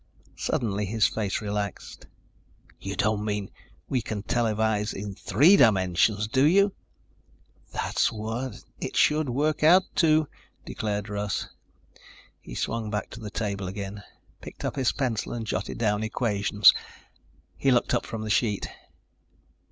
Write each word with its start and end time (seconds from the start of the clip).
Suddenly 0.37 0.87
his 0.87 1.05
face 1.05 1.41
relaxed. 1.41 2.07
"You 2.79 2.95
don't 2.95 3.23
mean 3.23 3.51
we 3.87 4.01
can 4.01 4.23
televise 4.23 4.93
in 4.95 5.13
three 5.13 5.55
dimensions, 5.57 6.27
do 6.27 6.43
you?" 6.43 6.73
"That's 7.71 8.11
what 8.11 8.63
it 8.79 8.95
should 8.97 9.29
work 9.29 9.63
out 9.63 9.83
to," 9.97 10.27
declared 10.65 11.07
Russ. 11.07 11.49
He 12.39 12.55
swung 12.55 12.89
back 12.89 13.11
to 13.11 13.19
the 13.19 13.29
table 13.29 13.67
again, 13.67 14.01
picked 14.41 14.65
up 14.65 14.75
his 14.75 14.91
pencil 14.91 15.33
and 15.33 15.45
jotted 15.45 15.77
down 15.77 16.01
equations. 16.03 16.73
He 17.55 17.69
looked 17.69 17.93
up 17.93 18.07
from 18.07 18.23
the 18.23 18.31
sheet. 18.31 18.67